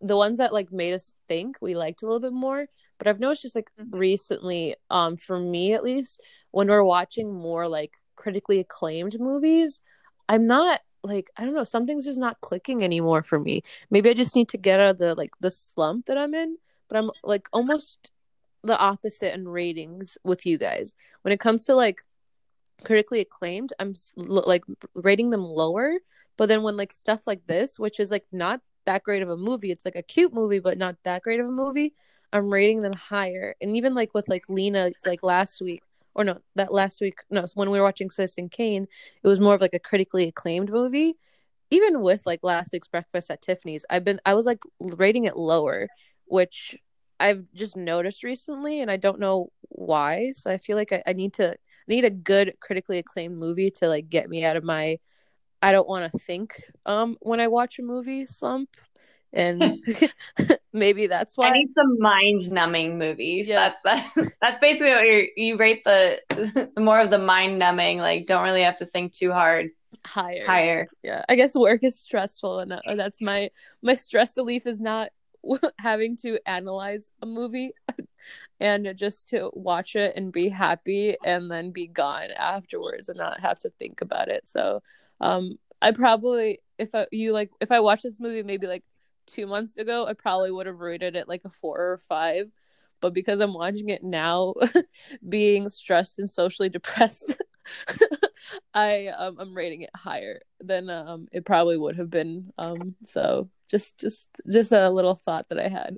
[0.00, 2.66] the ones that like made us think we liked a little bit more.
[2.98, 3.88] But I've noticed just like Mhm.
[3.92, 9.80] recently, um, for me at least, when we're watching more like critically acclaimed movies,
[10.28, 13.62] I'm not like I don't know, something's just not clicking anymore for me.
[13.90, 16.58] Maybe I just need to get out of the like the slump that I'm in.
[16.88, 18.10] But I'm like almost
[18.64, 22.02] the opposite in ratings with you guys when it comes to like
[22.84, 25.94] critically acclaimed i'm like rating them lower.
[26.36, 29.36] But then when like stuff like this which is like not that great of a
[29.36, 31.94] movie it's like a cute movie but not that great of a movie
[32.32, 33.54] i'm rating them higher.
[33.60, 35.82] And even like with like lena like last week
[36.14, 38.86] or no that last week no when we were watching citizen kane
[39.22, 41.14] it was more of like a critically acclaimed movie.
[41.70, 45.36] Even with like last week's breakfast at tiffany's i've been i was like rating it
[45.36, 45.88] lower
[46.26, 46.76] which
[47.18, 50.32] i've just noticed recently and i don't know why.
[50.34, 51.56] So i feel like i, I need to
[51.88, 54.98] I need a good critically acclaimed movie to like get me out of my
[55.62, 58.70] I don't want to think um when I watch a movie slump
[59.32, 59.82] and
[60.72, 63.48] maybe that's why I need some mind numbing movies.
[63.48, 63.70] Yeah.
[63.84, 64.32] That's that.
[64.40, 66.20] That's basically what you you rate the,
[66.74, 67.98] the more of the mind numbing.
[67.98, 69.70] Like don't really have to think too hard.
[70.04, 70.46] higher.
[70.46, 70.88] Higher.
[71.02, 73.50] Yeah, I guess work is stressful, and that, that's my
[73.82, 75.10] my stress relief is not
[75.78, 77.72] having to analyze a movie
[78.60, 83.40] and just to watch it and be happy and then be gone afterwards and not
[83.40, 84.46] have to think about it.
[84.46, 84.82] So,
[85.20, 88.84] um, I probably if I you like if I watched this movie maybe like
[89.26, 92.50] two months ago, I probably would have rated it like a four or five.
[93.00, 94.54] But because I'm watching it now,
[95.28, 97.36] being stressed and socially depressed,
[98.74, 102.52] I um, I'm rating it higher than um it probably would have been.
[102.58, 105.96] Um, so just just just a little thought that I had.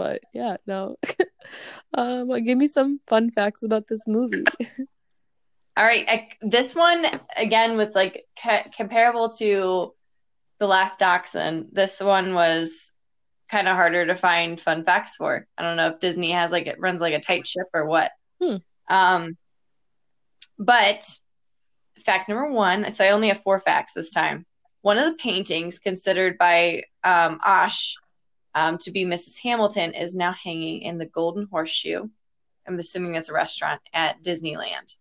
[0.00, 0.96] But yeah, no.
[1.94, 4.44] um, give me some fun facts about this movie.
[5.76, 7.04] All right, I, this one
[7.36, 9.92] again with like ca- comparable to
[10.58, 11.66] the last Dachshund.
[11.72, 12.92] This one was
[13.50, 15.46] kind of harder to find fun facts for.
[15.58, 18.10] I don't know if Disney has like it runs like a tight ship or what.
[18.42, 18.56] Hmm.
[18.88, 19.36] Um,
[20.58, 21.06] but
[21.98, 22.90] fact number one.
[22.90, 24.46] So I only have four facts this time.
[24.80, 27.96] One of the paintings considered by um, Osh
[28.54, 29.40] um, to be Mrs.
[29.42, 32.08] Hamilton is now hanging in the Golden Horseshoe.
[32.66, 34.96] I'm assuming it's a restaurant at Disneyland.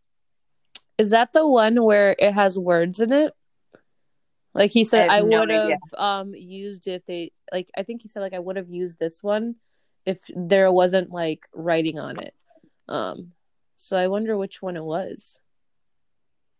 [0.98, 3.34] Is that the one where it has words in it?
[4.54, 6.94] Like he said, I I, no would have um used it.
[6.94, 9.56] If they like I think he said like I would have used this one
[10.06, 12.34] if there wasn't like writing on it.
[12.88, 13.34] Um,
[13.76, 15.40] so I wonder which one it was.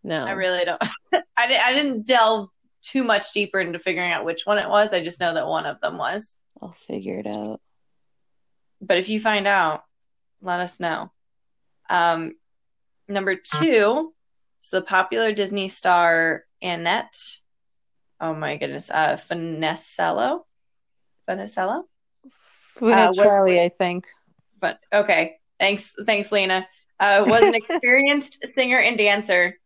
[0.04, 0.82] No, I really don't.
[1.36, 2.49] I, di- I didn't delve
[2.82, 4.93] too much deeper into figuring out which one it was.
[4.93, 6.38] I just know that one of them was.
[6.61, 7.61] I'll figure it out.
[8.81, 9.83] But if you find out,
[10.41, 11.11] let us know.
[11.89, 12.35] Um,
[13.07, 14.13] number two
[14.61, 17.15] is the popular Disney star Annette.
[18.21, 19.17] Oh my goodness, uh.
[21.29, 21.83] Funicello.
[22.81, 24.07] Luna Uh, Charlie, I think.
[24.61, 26.67] But okay, thanks, thanks, Lena.
[26.99, 29.57] Uh, was an experienced singer and dancer,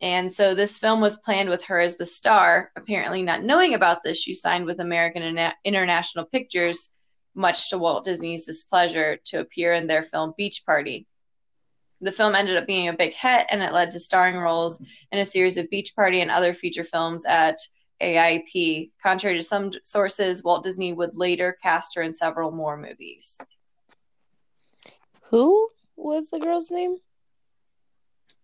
[0.00, 2.72] and so this film was planned with her as the star.
[2.76, 6.90] Apparently, not knowing about this, she signed with American Interna- International Pictures,
[7.34, 11.06] much to Walt Disney's displeasure, to appear in their film Beach Party.
[12.00, 14.82] The film ended up being a big hit, and it led to starring roles
[15.12, 17.56] in a series of Beach Party and other feature films at
[18.00, 18.92] AIP.
[19.02, 23.38] Contrary to some sources, Walt Disney would later cast her in several more movies.
[25.24, 26.96] Who was the girl's name?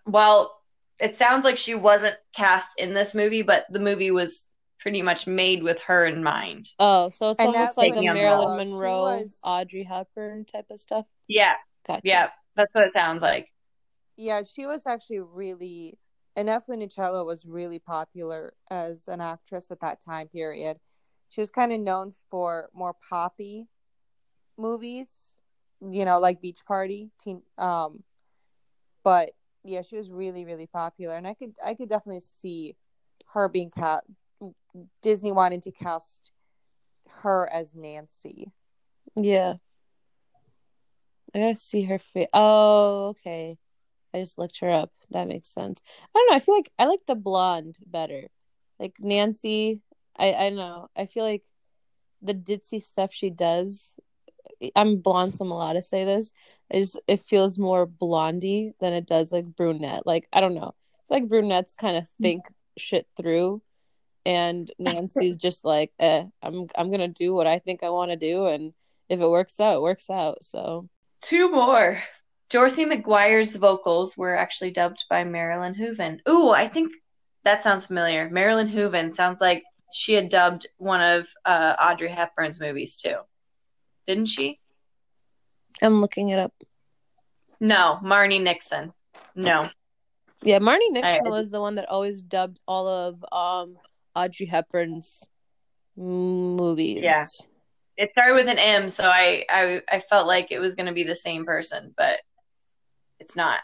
[0.05, 0.56] Well,
[0.99, 5.27] it sounds like she wasn't cast in this movie, but the movie was pretty much
[5.27, 6.67] made with her in mind.
[6.79, 11.07] Oh, so it's And almost like a Marilyn Monroe, was- Audrey Hepburn type of stuff.
[11.29, 11.55] Yeah,
[11.87, 12.03] Gotcha.
[12.05, 13.49] yeah, that's what it sounds like.
[14.17, 15.99] Yeah, she was actually really
[16.37, 20.79] Annette Funicello was really popular as an actress at that time period.
[21.31, 23.67] She was kind of known for more poppy
[24.59, 25.41] movies,
[25.81, 28.03] you know, like Beach Party, teen, um,
[29.03, 29.31] but
[29.69, 32.77] yeah, she was really really popular, and I could I could definitely see
[33.33, 34.05] her being cast.
[35.03, 36.31] Disney wanting to cast
[37.23, 38.53] her as Nancy.
[39.17, 39.55] Yeah.
[41.35, 42.29] I gotta see her face.
[42.33, 43.59] Oh, okay.
[44.15, 44.91] I just looked her up.
[45.11, 45.83] That makes sense.
[46.15, 46.37] I don't know.
[46.37, 48.29] I feel like I like the blonde better.
[48.79, 49.81] Like Nancy,
[50.19, 50.89] I I don't know.
[50.97, 51.45] I feel like
[52.23, 53.95] the ditzy stuff she does.
[54.75, 56.33] I'm blonde, so I'm allowed to say this.
[56.71, 60.07] It just it feels more blondie than it does like brunette.
[60.07, 60.75] Like I don't know.
[61.09, 62.45] Like brunettes kind of think
[62.77, 63.63] shit through,
[64.25, 68.17] and Nancy's just like, eh, I'm I'm gonna do what I think I want to
[68.17, 68.73] do, and
[69.09, 70.45] if it works out, it works out.
[70.45, 70.89] So
[71.23, 72.01] Two more.
[72.51, 76.23] Dorothy McGuire's vocals were actually dubbed by Marilyn Hooven.
[76.29, 76.93] Ooh, I think
[77.43, 78.31] that sounds familiar.
[78.31, 83.17] Marilyn Hooven sounds like she had dubbed one of uh, Audrey Hepburn's movies too.
[84.07, 84.61] Didn't she?
[85.83, 86.53] I'm looking it up.
[87.61, 88.93] No, Marnie Nixon.
[89.35, 89.71] No.
[90.43, 93.77] Yeah, Marnie Nixon I- was the one that always dubbed all of um
[94.15, 95.25] Audrey Hepburn's
[95.97, 97.03] movies.
[97.03, 97.25] Yeah.
[97.97, 100.93] It started with an M, so I I, I felt like it was going to
[100.93, 102.21] be the same person, but
[103.19, 103.61] it's not.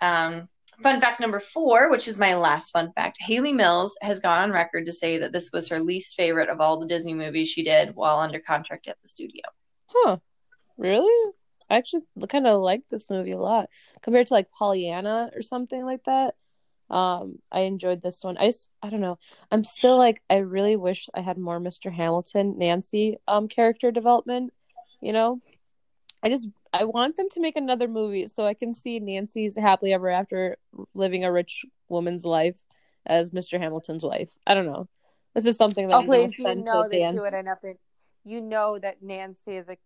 [0.00, 0.48] Um,
[0.82, 4.50] fun fact number four, which is my last fun fact: Hayley Mills has gone on
[4.50, 7.62] record to say that this was her least favorite of all the Disney movies she
[7.62, 9.42] did while under contract at the studio.
[9.86, 10.18] Huh.
[10.76, 11.32] Really?
[11.68, 13.68] I actually kind of like this movie a lot
[14.02, 16.34] compared to like Pollyanna or something like that.
[16.88, 18.36] Um, I enjoyed this one.
[18.36, 19.18] I just, I don't know.
[19.50, 21.92] I'm still like, I really wish I had more Mr.
[21.92, 24.52] Hamilton, Nancy, um, character development.
[25.00, 25.40] You know,
[26.22, 29.92] I just, I want them to make another movie so I can see Nancy's happily
[29.92, 30.56] ever after
[30.94, 32.62] living a rich woman's life
[33.04, 33.58] as Mr.
[33.58, 34.32] Hamilton's wife.
[34.46, 34.88] I don't know.
[35.34, 36.38] This is something that Oh, please!
[36.38, 37.76] You know that she would end up in.
[38.24, 39.76] You know that Nancy is a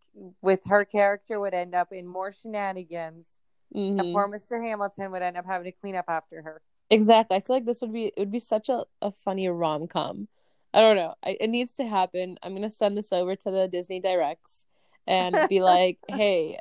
[0.41, 3.26] with her character would end up in more shenanigans,
[3.74, 4.01] Mhm.
[4.01, 4.64] and poor Mr.
[4.64, 6.62] Hamilton would end up having to clean up after her.
[6.89, 7.37] Exactly.
[7.37, 10.28] I feel like this would be it would be such a, a funny rom com.
[10.72, 11.14] I don't know.
[11.22, 12.39] I, it needs to happen.
[12.43, 14.64] I'm gonna send this over to the Disney directs
[15.07, 16.59] and be like, hey,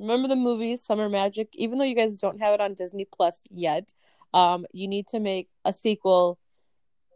[0.00, 1.48] remember the movie Summer Magic?
[1.54, 3.92] Even though you guys don't have it on Disney Plus yet,
[4.34, 6.38] um, you need to make a sequel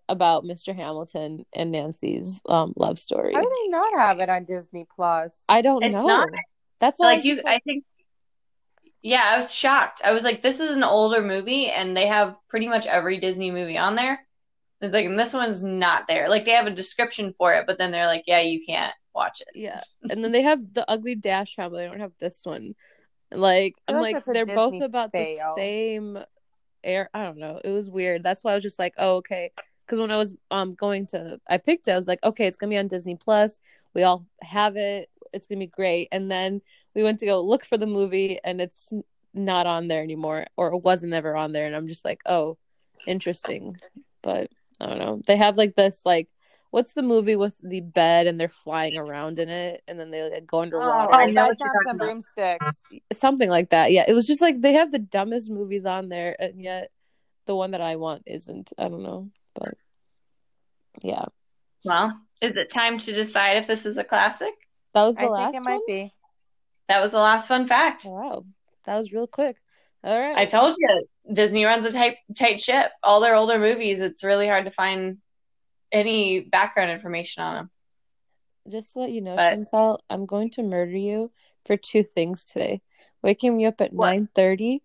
[0.09, 0.75] about Mr.
[0.77, 3.33] Hamilton and Nancy's um love story.
[3.35, 5.45] How do they not have it on Disney Plus?
[5.49, 6.07] I don't It's know.
[6.07, 6.29] not.
[6.79, 7.85] That's why I like was you just i think
[9.01, 12.37] yeah i was shocked i was like this is an older movie and they have
[12.49, 14.19] pretty much every disney movie on there
[14.81, 17.79] it's like and this one's not there like they have a description for it but
[17.79, 21.17] then they're like yeah you can't watch it Yeah, and then they have the Ugly
[21.17, 22.75] Dachshund, but they don't have this one.
[23.31, 25.55] Like I I'm like like they're both about fail.
[25.57, 26.19] the same
[26.83, 27.11] air.
[27.15, 27.61] I don't know.
[27.65, 28.23] It was weird.
[28.23, 29.51] That's why I was just like, oh okay.
[29.87, 31.93] Because when I was um going to, I picked it.
[31.93, 33.61] I was like, okay, it's gonna be on Disney Plus.
[33.95, 35.11] We all have it.
[35.33, 36.09] It's gonna be great.
[36.13, 36.61] And then
[36.95, 38.93] we went to go look for the movie, and it's
[39.33, 41.67] not on there anymore, or it wasn't ever on there.
[41.67, 42.57] And I'm just like, oh,
[43.07, 43.77] interesting.
[44.23, 44.51] But
[44.81, 45.23] I don't know.
[45.27, 46.29] They have like this like
[46.75, 50.29] what's the movie with the bed and they're flying around in it and then they
[50.29, 51.15] like, go oh, underwater?
[51.15, 51.99] I Oh, know Bed what you're Knobs talking and.
[52.01, 52.83] Broomsticks.
[53.13, 54.05] something like that yeah.
[54.09, 56.91] It was just like they have the dumbest movies on there and yet
[57.47, 59.75] the one that i want isn't i don't know but
[61.03, 61.27] yeah.
[61.85, 64.53] Well is it time to decide if this is a classic?
[64.95, 66.13] That was the last I last think it might be.
[66.89, 68.05] that was the last fun fact.
[68.05, 68.45] Wow
[68.87, 69.57] that was real quick.
[70.03, 70.37] All right.
[70.37, 72.91] I told you disney runs a tight tight ship.
[73.03, 75.19] All their older movies it's really hard to find
[75.95, 77.71] any background information on him.
[78.71, 81.31] just to let you know But- chantal i'm going to murder you
[81.65, 82.83] for two things today
[83.23, 83.93] waking me up at?
[83.95, 84.83] 9 30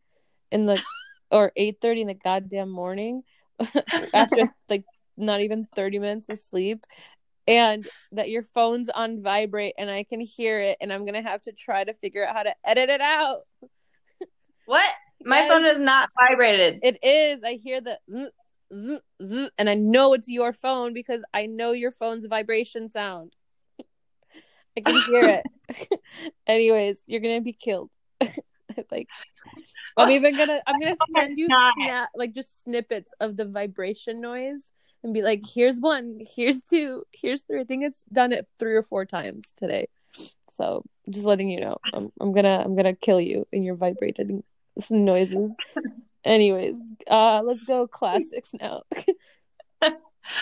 [0.51, 0.81] in the
[1.31, 3.23] or 8 30 in the goddamn morning
[4.13, 4.85] after like
[5.17, 6.85] not even 30 minutes of sleep
[7.47, 11.41] and that your phone's on vibrate and i can hear it and i'm gonna have
[11.41, 13.39] to try to figure out how to edit it out
[14.65, 14.89] what
[15.25, 15.49] my Yes.
[15.51, 17.99] phone is not vibrated it is i hear the
[18.71, 23.35] and i know it's your phone because i know your phone's vibration sound.
[24.77, 25.99] I can hear it.
[26.47, 27.89] Anyways you're gonna be killed.
[28.91, 29.09] Like
[29.97, 33.45] i'm oh even gonna i'm gonna Oh send you snap like just snippets of the
[33.45, 34.63] vibration noise
[35.03, 37.59] and be like here's one here's two here's three.
[37.59, 39.87] I think it's done it three or four times today.
[40.51, 44.43] So just letting you know i'm, I'm gonna i'm gonna kill you in your vibrating
[44.89, 45.57] noises
[46.25, 46.75] anyways
[47.09, 48.83] uh let's go classics now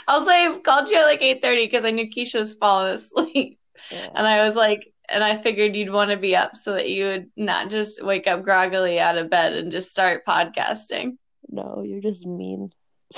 [0.07, 3.59] Also, I called you at like 8:30 because I knew Keisha was falling asleep.
[3.91, 4.09] Yeah.
[4.15, 7.05] And I was like, and I figured you'd want to be up so that you
[7.05, 11.17] would not just wake up groggily out of bed and just start podcasting.
[11.49, 12.71] no you're just mean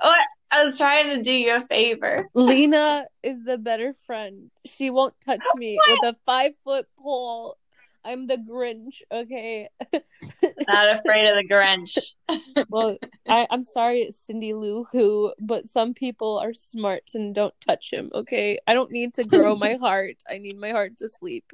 [0.00, 0.14] oh,
[0.50, 2.28] I was trying to do you a favor.
[2.32, 7.58] lena is the better friend she won't touch me with a five foot pole
[8.06, 9.68] i'm the grinch okay?
[9.92, 11.98] Not afraid of the Grinch.
[12.68, 12.96] well
[13.28, 18.10] I, i'm sorry cindy lou who but some people are smart and don't touch him
[18.14, 18.58] okay?
[18.66, 20.16] I don't need to grow my heart.
[20.28, 21.50] I need my heart to sleep.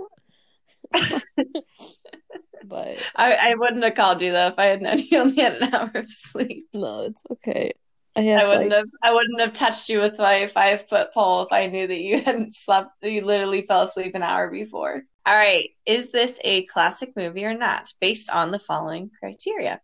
[2.65, 5.55] But I, I wouldn't have called you though if I had known you only had
[5.55, 6.69] an hour of sleep.
[6.75, 7.73] no it's okay
[8.17, 11.13] i have I wouldn't like, have I wouldn't have touched you with my five foot
[11.15, 15.03] pole if I knew that you hadn't slept you literally fell asleep an hour before.
[15.25, 15.71] All right.
[15.87, 17.93] Is this a classic movie or not?
[18.01, 19.81] Based on the following criteria.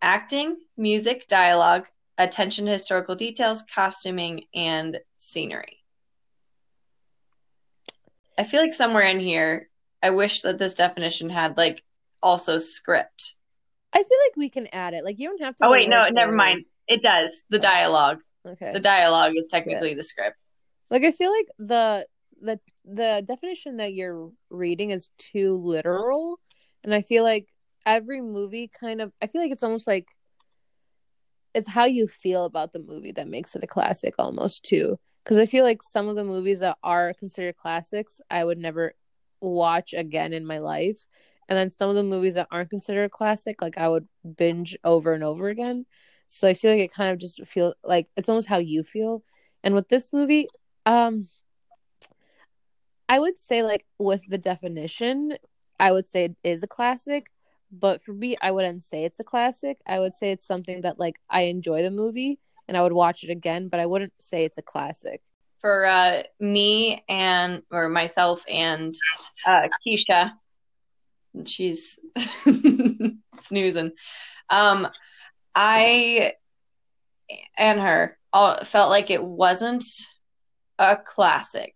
[0.00, 5.78] Acting, music, dialogue, attention to historical details, costuming, and scenery.
[8.38, 9.68] I feel like somewhere in here,
[10.02, 11.82] I wish that this definition had like
[12.22, 13.34] also script.
[13.92, 16.08] i feel like we can add it like you don't have to Oh wait, no,
[16.08, 16.36] never word.
[16.36, 16.64] mind.
[16.88, 17.44] It does.
[17.50, 18.18] The dialogue.
[18.46, 20.36] okay The dialogue is technically the script.
[20.90, 22.06] Like I feel like the
[22.40, 26.38] the the definition that you're reading is too literal,
[26.82, 27.46] and I feel like
[27.84, 30.06] every movie kind of I feel like it's almost like
[31.54, 34.98] it's how you feel about the movie that makes it a classic almost too.
[35.24, 38.94] Because I feel like some of the movies that are considered classics, I would never
[39.40, 41.04] watch again in my life.
[41.48, 44.76] And then some of the movies that aren't considered a classic, like I would binge
[44.84, 45.86] over and over again.
[46.28, 49.22] So I feel like it kind of just feel like it's almost how you feel.
[49.64, 50.48] And with this movie,
[50.86, 51.28] um
[53.08, 55.36] I would say like with the definition,
[55.80, 57.30] I would say it is a classic,
[57.72, 59.80] but for me I wouldn't say it's a classic.
[59.86, 63.24] I would say it's something that like I enjoy the movie and I would watch
[63.24, 65.22] it again, but I wouldn't say it's a classic.
[65.60, 68.94] for uh, me and or myself and
[69.46, 70.32] uh, Keisha.
[71.46, 71.98] She's
[73.34, 73.92] snoozing.
[74.50, 74.88] Um,
[75.60, 76.34] I
[77.58, 79.82] and her all felt like it wasn't
[80.78, 81.74] a classic.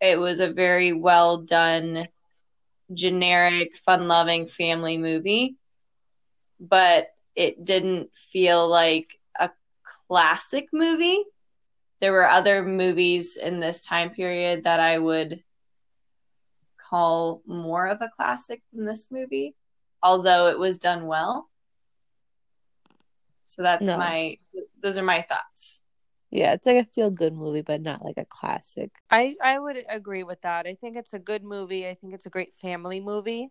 [0.00, 2.08] It was a very well done,
[2.90, 5.56] generic, fun loving family movie.
[6.58, 9.50] But it didn't feel like a
[10.08, 11.22] classic movie.
[12.00, 15.44] There were other movies in this time period that I would
[16.78, 19.54] call more of a classic than this movie,
[20.02, 21.50] although it was done well.
[23.52, 23.98] So that's No.
[23.98, 24.38] my
[24.82, 25.84] those are my thoughts.
[26.30, 28.90] Yeah, it's like a feel good movie, but not like a classic.
[29.10, 30.66] I I would agree with that.
[30.66, 31.86] I think it's a good movie.
[31.86, 33.50] I think it's a great family movie,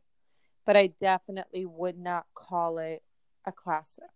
[0.65, 3.03] but I definitely would not call it
[3.45, 4.09] a classic.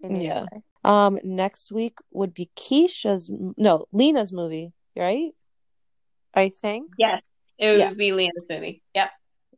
[0.00, 0.46] In Yeah.
[0.52, 0.62] way.
[0.84, 5.32] Um, next week would be Keisha's no Lena's movie, right?
[6.32, 6.92] I think.
[6.96, 7.22] Yes.
[7.58, 7.94] It would Yeah.
[7.94, 8.82] be Lena's movie.
[8.94, 9.10] Yep.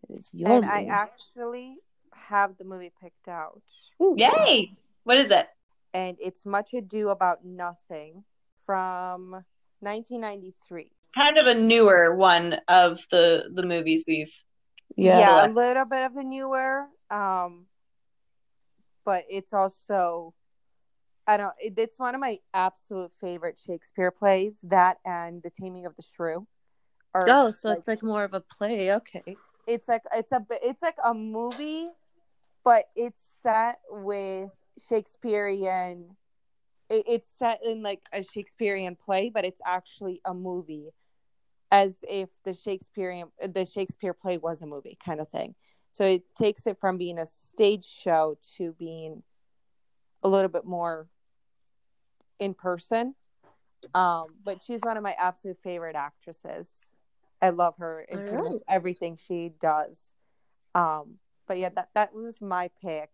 [0.08, 1.76] It's your and I actually
[2.14, 3.60] have the movie picked out.
[4.02, 4.14] Ooh.
[4.16, 4.70] Yay!
[5.06, 5.46] What is it?
[5.94, 8.24] And it's Much Ado About Nothing
[8.66, 9.44] from
[9.78, 10.90] 1993.
[11.14, 14.32] Kind of a newer one of the the movies we've
[14.96, 15.46] Yeah.
[15.46, 16.86] a little bit of the newer.
[17.08, 17.66] Um,
[19.04, 20.34] but it's also,
[21.28, 21.54] I don't.
[21.60, 24.58] It, it's one of my absolute favorite Shakespeare plays.
[24.64, 26.48] That and The Taming of the Shrew.
[27.14, 28.92] Are Oh, so like- it's like more of a play.
[28.92, 29.36] Okay.
[29.68, 31.86] it's like it's a it's like a movie,
[32.64, 34.50] but it's set with
[34.88, 36.16] Shakespearean.
[36.88, 40.90] It, it's set in like a Shakespearean play, but it's actually a movie,
[41.70, 45.54] as if the Shakespearean the Shakespeare play was a movie kind of thing.
[45.90, 49.22] So it takes it from being a stage show to being
[50.22, 51.08] a little bit more
[52.38, 53.14] in person.
[53.94, 56.94] Um, but she's one of my absolute favorite actresses.
[57.40, 60.14] I love her in pretty much everything she does.
[60.74, 61.14] Um,
[61.46, 63.10] but yeah, that that was my pick.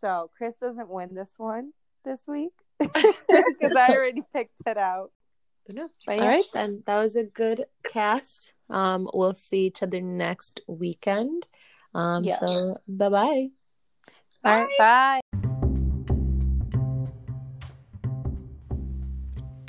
[0.00, 1.72] So Chris doesn't win this one
[2.04, 5.10] this week because I already picked it out.
[5.66, 5.88] But no.
[6.08, 6.26] All yeah.
[6.26, 6.82] right, then.
[6.86, 8.54] That was a good cast.
[8.70, 11.46] Um, we'll see each other next weekend.
[11.94, 12.40] Um, Yes.
[12.40, 13.48] so bye bye.
[14.44, 15.20] All right, bye.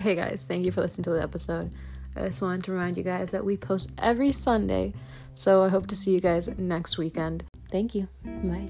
[0.02, 1.72] Hey guys, thank you for listening to the episode.
[2.16, 4.94] I just wanted to remind you guys that we post every Sunday,
[5.36, 7.44] so I hope to see you guys next weekend.
[7.70, 8.08] Thank you.
[8.24, 8.70] Bye.